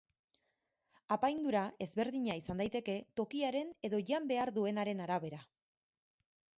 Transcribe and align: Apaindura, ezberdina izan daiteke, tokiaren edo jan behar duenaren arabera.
Apaindura, 1.15 1.61
ezberdina 1.87 2.39
izan 2.41 2.65
daiteke, 2.65 2.97
tokiaren 3.23 3.73
edo 3.91 4.01
jan 4.11 4.31
behar 4.35 4.57
duenaren 4.61 5.07
arabera. 5.09 5.47